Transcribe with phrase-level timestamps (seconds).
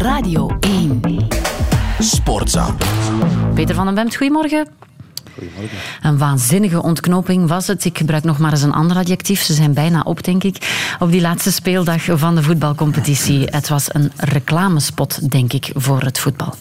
[0.00, 1.00] Radio 1.
[1.98, 2.74] Sportza.
[3.54, 4.68] Peter van den Bemt, goedemorgen.
[5.34, 5.78] Goedemorgen.
[6.02, 7.84] Een waanzinnige ontknoping was het.
[7.84, 9.42] Ik gebruik nog maar eens een ander adjectief.
[9.42, 10.86] Ze zijn bijna op, denk ik.
[10.98, 13.44] Op die laatste speeldag van de voetbalcompetitie.
[13.44, 16.54] Het was een reclamespot, denk ik, voor het voetbal.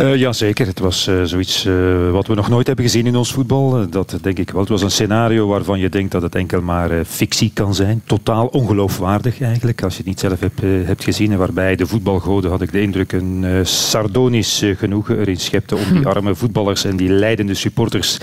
[0.00, 0.66] Ja, zeker.
[0.66, 3.90] Het was uh, zoiets uh, wat we nog nooit hebben gezien in ons voetbal.
[3.90, 4.60] dat denk ik wel.
[4.60, 8.02] Het was een scenario waarvan je denkt dat het enkel maar fictie kan zijn.
[8.04, 11.32] Totaal ongeloofwaardig eigenlijk, als je het niet zelf hebt, hebt gezien.
[11.32, 16.06] En waarbij de voetbalgoden, had ik de indruk, een sardonisch genoegen erin schepte om die
[16.14, 18.18] arme voetballers en die leidende supporters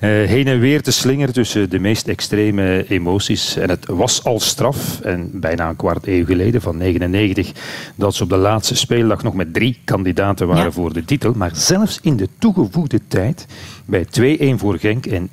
[0.00, 3.56] heen en weer te slingeren tussen de meest extreme emoties.
[3.56, 7.52] En het was al straf, en bijna een kwart eeuw geleden, van 99,
[7.94, 10.70] dat ze op de laatste speeldag nog met drie kandidaten waren ja.
[10.70, 11.21] voor de titel.
[11.34, 13.46] Maar zelfs in de toegevoegde tijd,
[13.84, 14.06] bij
[14.56, 15.32] 2-1 voor Genk en 1-1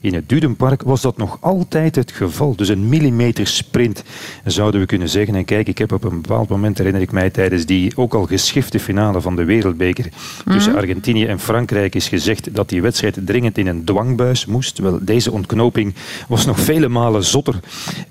[0.00, 2.56] in het Dudenpark, was dat nog altijd het geval.
[2.56, 4.04] Dus een millimeter sprint
[4.44, 5.34] zouden we kunnen zeggen.
[5.34, 8.26] En kijk, ik heb op een bepaald moment, herinner ik mij, tijdens die ook al
[8.26, 10.08] geschifte finale van de Wereldbeker
[10.44, 10.80] tussen mhm.
[10.80, 14.78] Argentinië en Frankrijk is gezegd dat die wedstrijd dringend in een dwangbuis moest.
[14.78, 15.94] Wel, deze ontknoping
[16.28, 17.60] was nog vele malen zotter.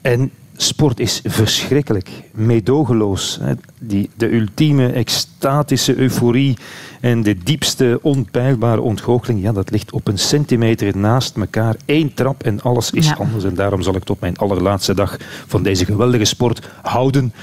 [0.02, 3.40] En Sport is verschrikkelijk, meedogenloos.
[3.80, 6.58] Die, de ultieme extatische euforie
[7.02, 11.76] en de diepste onpeilbare ontgoocheling, ja, dat ligt op een centimeter naast elkaar.
[11.86, 13.44] Eén trap en alles is anders.
[13.44, 17.34] En daarom zal ik tot mijn allerlaatste dag van deze geweldige sport houden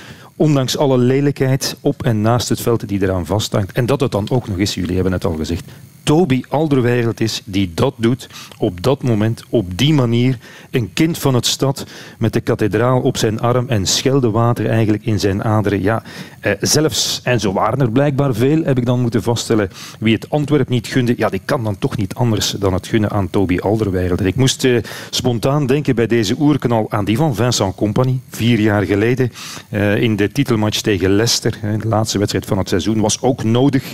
[0.40, 3.72] ondanks alle lelijkheid op en naast het veld die eraan vasthangt.
[3.72, 5.64] En dat het dan ook nog is, jullie hebben het al gezegd,
[6.02, 10.38] Toby Alderweireld is die dat doet op dat moment, op die manier.
[10.70, 11.86] Een kind van het stad
[12.18, 15.82] met de kathedraal op zijn arm en scheldewater eigenlijk in zijn aderen.
[15.82, 16.02] Ja,
[16.40, 20.30] eh, zelfs, en zo waren er blijkbaar veel, heb ik dan moeten vaststellen, wie het
[20.30, 23.58] Antwerp niet gunde, ja, die kan dan toch niet anders dan het gunnen aan Toby
[23.58, 24.24] Alderweireld.
[24.24, 24.76] Ik moest eh,
[25.10, 29.32] spontaan denken bij deze oerknal aan die van Vincent Company, vier jaar geleden,
[29.68, 31.58] eh, in de titelmatch tegen Leicester.
[31.80, 33.84] de laatste wedstrijd van het seizoen was ook nodig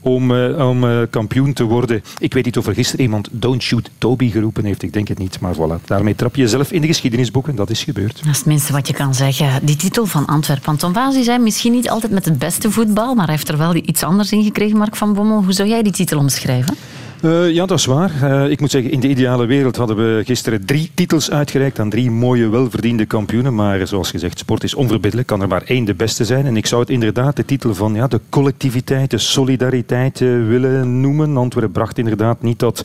[0.00, 2.02] om, uh, om uh, kampioen te worden.
[2.18, 4.82] Ik weet niet of er gisteren iemand Don't Shoot Toby geroepen heeft.
[4.82, 5.40] Ik denk het niet.
[5.40, 7.54] Maar voilà, daarmee trap je jezelf in de geschiedenisboeken.
[7.54, 8.16] Dat is gebeurd.
[8.16, 9.66] Dat is het minste wat je kan zeggen.
[9.66, 10.66] Die titel van Antwerpen.
[10.66, 13.58] Want Tom Vaas zei misschien niet altijd met het beste voetbal, maar hij heeft er
[13.58, 15.42] wel iets anders in gekregen, Mark van Bommel.
[15.42, 16.76] Hoe zou jij die titel omschrijven?
[17.24, 18.12] Uh, ja, dat is waar.
[18.22, 21.90] Uh, ik moet zeggen, in de ideale wereld hadden we gisteren drie titels uitgereikt aan
[21.90, 23.54] drie mooie, welverdiende kampioenen.
[23.54, 25.28] Maar zoals gezegd, sport is onverbiddelijk.
[25.28, 26.46] Kan er maar één de beste zijn.
[26.46, 31.00] En ik zou het inderdaad de titel van ja, de collectiviteit, de solidariteit uh, willen
[31.00, 31.36] noemen.
[31.36, 32.84] Antwerpen bracht inderdaad niet dat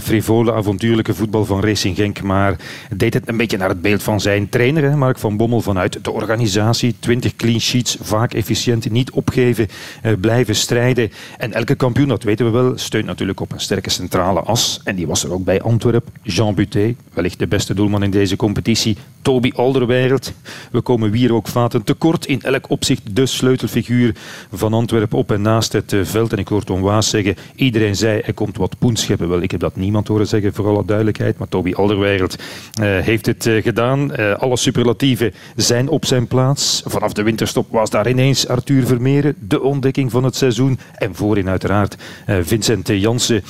[0.00, 2.22] frivole, avontuurlijke voetbal van Racing Genk.
[2.22, 2.56] Maar
[2.96, 6.04] deed het een beetje naar het beeld van zijn trainer, hè, Mark van Bommel, vanuit
[6.04, 6.94] de organisatie.
[6.98, 9.68] Twintig clean sheets, vaak efficiënt, niet opgeven,
[10.20, 11.10] blijven strijden.
[11.38, 14.80] En elke kampioen, dat weten we wel, steunt natuurlijk op een sterk sterke centrale as.
[14.84, 16.08] En die was er ook bij Antwerp.
[16.22, 18.96] Jean Buté, wellicht de beste doelman in deze competitie.
[19.22, 20.32] Toby Alderweireld.
[20.70, 22.26] We komen hier ook vaten tekort.
[22.26, 24.14] In elk opzicht de sleutelfiguur
[24.52, 26.32] van Antwerp op en naast het eh, veld.
[26.32, 29.28] En ik hoor Tom Waas zeggen, iedereen zei er komt wat poen scheppen.
[29.28, 31.38] Wel, ik heb dat niemand horen zeggen, voor alle duidelijkheid.
[31.38, 34.16] Maar Toby Alderweireld uh, heeft het uh, gedaan.
[34.38, 36.82] Alle superlatieven zijn op zijn plaats.
[36.86, 40.78] Vanaf de winterstop was daar ineens Arthur Vermeeren, de ontdekking van het seizoen.
[40.94, 43.42] En voorin uiteraard Vincent Jansen, eh,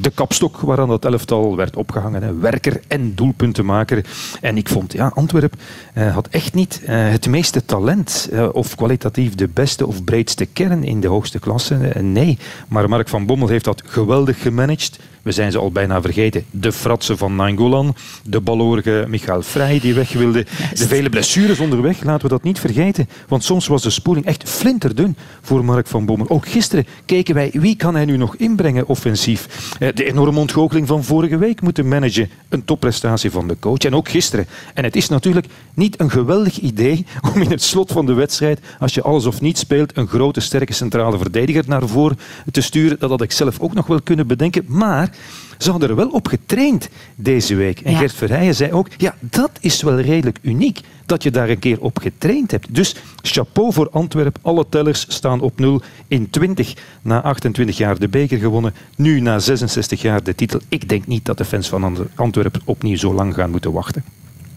[0.00, 2.40] de kapstok waaraan dat elftal werd opgehangen.
[2.40, 4.04] Werker en doelpuntenmaker.
[4.40, 5.54] En ik vond, ja, Antwerp
[5.94, 10.84] uh, had echt niet uh, het meeste talent of kwalitatief de beste of breedste kern
[10.84, 11.74] in de hoogste klasse.
[12.00, 14.98] nee, maar Mark van Bommel heeft dat geweldig gemanaged.
[15.24, 16.44] We zijn ze al bijna vergeten.
[16.50, 22.02] De fratsen van Nangolan, de balorige Michael Vrij die weg wilde, de vele blessures onderweg,
[22.02, 23.08] laten we dat niet vergeten.
[23.28, 26.28] Want soms was de spoeling echt flinterdun voor Mark van Bommel.
[26.28, 29.74] Ook gisteren keken wij, wie kan hij nu nog inbrengen offensief?
[29.78, 32.30] Eh, de enorme ontgoocheling van vorige week moeten managen.
[32.48, 33.78] Een topprestatie van de coach.
[33.78, 34.46] En ook gisteren.
[34.74, 38.60] En het is natuurlijk niet een geweldig idee om in het slot van de wedstrijd,
[38.78, 42.18] als je alles of niet speelt, een grote, sterke centrale verdediger naar voren
[42.50, 42.98] te sturen.
[42.98, 44.64] Dat had ik zelf ook nog wel kunnen bedenken.
[44.68, 45.13] Maar
[45.58, 47.80] ze hadden er wel op getraind deze week.
[47.80, 51.58] En Gert Verheijen zei ook, ja, dat is wel redelijk uniek dat je daar een
[51.58, 52.74] keer op getraind hebt.
[52.74, 54.42] Dus chapeau voor Antwerpen.
[54.42, 55.82] Alle tellers staan op nul.
[56.08, 58.74] In 20 na 28 jaar de beker gewonnen.
[58.96, 60.60] Nu na 66 jaar de titel.
[60.68, 64.04] Ik denk niet dat de fans van Antwerpen opnieuw zo lang gaan moeten wachten.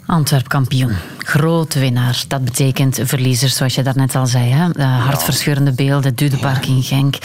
[0.06, 0.95] Antwerp kampioen.
[1.18, 2.24] Grote winnaar.
[2.27, 4.50] Dat betekent verliezers, zoals je daarnet al zei.
[4.50, 4.83] Hè?
[4.83, 7.15] Hartverscheurende beelden, Dudepark in Genk.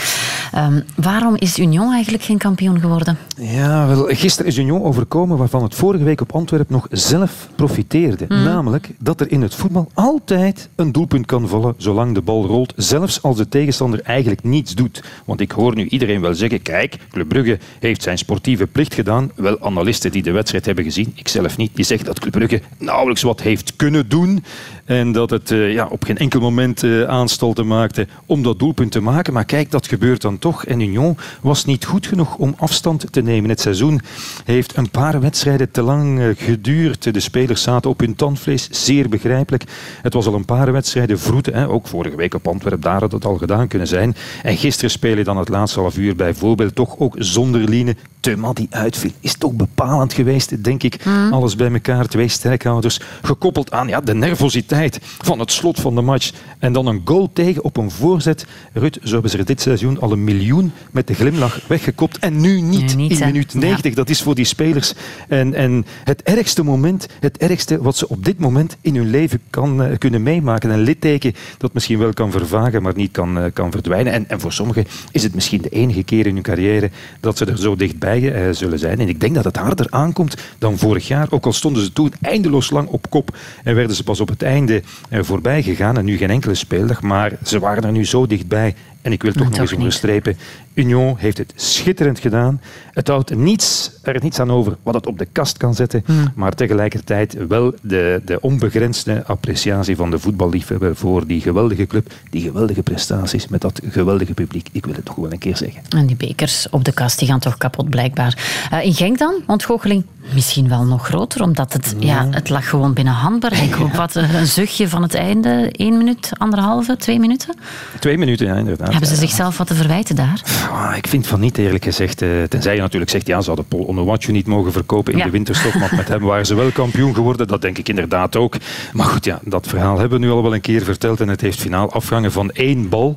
[0.57, 3.19] Um, waarom is Union eigenlijk geen kampioen geworden?
[3.37, 8.25] Ja, wel, gisteren is Union overkomen waarvan het vorige week op Antwerp nog zelf profiteerde.
[8.29, 8.43] Mhm.
[8.43, 12.73] Namelijk dat er in het voetbal altijd een doelpunt kan vallen zolang de bal rolt.
[12.77, 15.03] Zelfs als de tegenstander eigenlijk niets doet.
[15.25, 19.31] Want ik hoor nu iedereen wel zeggen, kijk, Club Brugge heeft zijn sportieve plicht gedaan.
[19.35, 22.63] Wel, analisten die de wedstrijd hebben gezien, ik zelf niet, die zeggen dat Club Brugge
[22.79, 24.45] nauwelijks wat heeft kunnen doen.
[24.85, 28.93] En dat het uh, ja, op geen enkel moment uh, aanstalten maakte om dat doelpunt
[28.93, 29.33] te maken.
[29.33, 30.65] Maar kijk, dat gebeurt dan toch.
[30.65, 33.51] En Union was niet goed genoeg om afstand te nemen.
[33.51, 34.01] Het seizoen
[34.45, 37.15] heeft een paar wedstrijden te lang uh, geduurd.
[37.15, 38.69] De spelers zaten op hun tandvlees.
[38.71, 39.65] Zeer begrijpelijk.
[40.03, 41.55] Het was al een paar wedstrijden vroeten.
[41.55, 41.69] Hè.
[41.69, 44.15] Ook vorige week op Antwerpen, daar had het al gedaan kunnen zijn.
[44.43, 47.97] En gisteren spelen dan het laatste half uur bijvoorbeeld toch ook zonder Line.
[48.23, 49.11] Thuma die uitviel.
[49.21, 51.05] Is toch bepalend geweest, denk ik.
[51.05, 51.33] Mm.
[51.33, 52.07] Alles bij elkaar.
[52.07, 53.01] Twee sterkhouders.
[53.23, 56.33] Gekoppeld aan ja, de nervositeit van het slot van de match.
[56.59, 58.47] En dan een goal tegen op een voorzet.
[58.73, 62.19] Rut, zo hebben ze er dit seizoen al een miljoen met de glimlach weggekopt.
[62.19, 63.91] En nu niet, niet in minuut 90.
[63.91, 63.97] Ja.
[63.97, 64.95] Dat is voor die spelers.
[65.29, 69.41] En, en het ergste moment, het ergste wat ze op dit moment in hun leven
[69.51, 70.71] kan, uh, kunnen meemaken.
[70.71, 74.13] Een litteken dat misschien wel kan vervagen, maar niet kan, uh, kan verdwijnen.
[74.13, 76.91] En, en voor sommigen is het misschien de enige keer in hun carrière
[77.21, 79.01] dat ze er zo dichtbij uh, zullen zijn.
[79.01, 81.27] En ik denk dat het harder aankomt dan vorig jaar.
[81.31, 84.43] Ook al stonden ze toen eindeloos lang op kop en werden ze pas op het
[84.43, 85.99] einde voorbij gegaan.
[85.99, 88.75] En nu geen enkele speeldag, maar ze waren er nu zo dichtbij.
[89.03, 90.37] En ik wil toch nog eens onderstrepen,
[90.75, 92.61] Union heeft het schitterend gedaan.
[92.93, 96.33] Het houdt niets, er niets aan over wat het op de kast kan zetten, mm.
[96.35, 102.43] maar tegelijkertijd wel de, de onbegrensde appreciatie van de voetballiefhebber voor die geweldige club, die
[102.43, 104.69] geweldige prestaties met dat geweldige publiek.
[104.73, 105.83] Ik wil het toch wel een keer zeggen.
[105.89, 108.69] En die bekers op de kast die gaan toch kapot blijkbaar.
[108.73, 110.05] Uh, in Genk dan, ontgoocheling
[110.35, 112.07] misschien wel nog groter, omdat het, ja.
[112.07, 113.77] ja het lag gewoon binnen handbereik.
[113.79, 113.91] Ja.
[113.97, 117.55] Wat een zuchtje van het einde, één minuut, anderhalve, twee minuten?
[117.99, 118.91] Twee minuten, ja, inderdaad.
[118.91, 120.43] Hebben ze zichzelf wat te verwijten daar?
[120.71, 122.23] Ah, ik vind van niet, eerlijk gezegd.
[122.23, 125.25] Eh, tenzij je natuurlijk zegt, ja, ze hadden Paul Onowatje niet mogen verkopen in ja.
[125.25, 127.47] de winterstop, maar met hem waren ze wel kampioen geworden.
[127.47, 128.57] Dat denk ik inderdaad ook.
[128.93, 131.41] Maar goed, ja, dat verhaal hebben we nu al wel een keer verteld en het
[131.41, 133.17] heeft finaal afgehangen van één bal.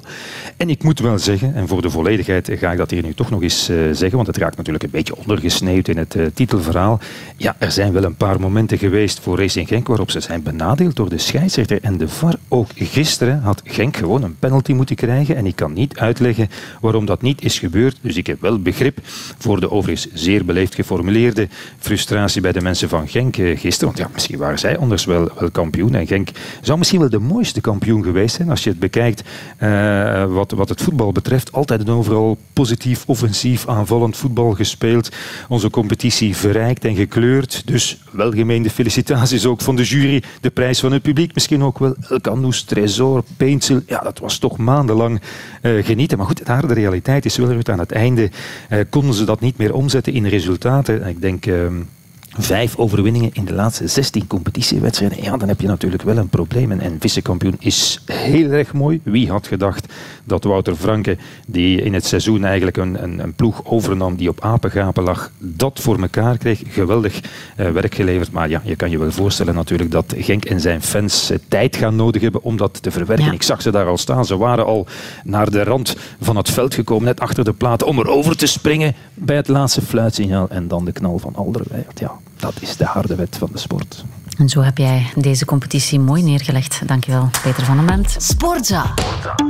[0.57, 3.29] En ik moet wel zeggen, en voor de volledigheid ga ik dat hier nu toch
[3.29, 6.25] nog eens uh, zeggen, want het raakt natuurlijk een beetje ondergesneeuwd in het uh,
[7.37, 10.95] Ja, er zijn wel een paar momenten geweest voor Racing Genk waarop ze zijn benadeeld
[10.95, 12.35] door de scheidsrechter en de VAR.
[12.47, 16.49] Ook gisteren had Genk gewoon een penalty moeten krijgen en ik kan niet uitleggen
[16.81, 17.97] waarom dat niet is gebeurd.
[18.01, 18.97] Dus ik heb wel begrip
[19.37, 21.47] voor de overigens zeer beleefd geformuleerde
[21.79, 23.93] frustratie bij de mensen van Genk eh, gisteren.
[23.93, 25.95] Want ja, misschien waren zij anders wel, wel kampioen.
[25.95, 26.29] En Genk
[26.61, 29.23] zou misschien wel de mooiste kampioen geweest zijn als je het bekijkt
[29.59, 31.51] uh, wat, wat het voetbal betreft.
[31.51, 35.09] Altijd en overal positief, offensief, aanvallend voetbal gespeeld.
[35.47, 37.61] Onze competitie verrijkt en gekleurd.
[37.65, 40.23] Dus welgemeende felicitaties ook van de jury.
[40.41, 41.95] De prijs van het publiek misschien ook wel.
[42.09, 43.81] Elkanous, Tresor, Painsel.
[43.87, 45.21] Ja, dat was toch maandenlang
[45.61, 46.17] uh, genieten.
[46.17, 48.31] Maar goed, het harde realiteit is wel aan het einde
[48.69, 51.07] uh, konden ze dat niet meer omzetten in resultaten.
[51.07, 51.45] Ik denk...
[51.45, 51.67] Uh,
[52.37, 55.23] vijf overwinningen in de laatste 16 competitiewedstrijden.
[55.23, 56.71] Ja, dan heb je natuurlijk wel een probleem.
[56.71, 58.99] En vice-kampioen is heel erg mooi.
[59.03, 59.93] Wie had gedacht
[60.23, 61.17] dat Wouter Franke,
[61.47, 65.79] die in het seizoen eigenlijk een, een, een ploeg overnam die op apengapen lag, dat
[65.79, 66.61] voor elkaar kreeg.
[66.67, 67.19] Geweldig
[67.57, 68.31] uh, werk geleverd.
[68.31, 71.75] Maar ja, je kan je wel voorstellen natuurlijk dat Genk en zijn fans uh, tijd
[71.75, 73.25] gaan nodig hebben om dat te verwerken.
[73.25, 73.31] Ja.
[73.31, 74.25] Ik zag ze daar al staan.
[74.25, 74.87] Ze waren al
[75.23, 78.95] naar de rand van het veld gekomen, net achter de platen, om erover te springen
[79.13, 80.49] bij het laatste fluitsignaal.
[80.49, 81.99] En dan de knal van Alderweireld.
[81.99, 82.11] Ja,
[82.45, 84.03] dat is de harde wet van de sport.
[84.37, 86.81] En zo heb jij deze competitie mooi neergelegd.
[86.85, 88.15] Dankjewel, Peter van den Bent.
[88.17, 88.93] Sportza.
[88.95, 89.44] Sportza.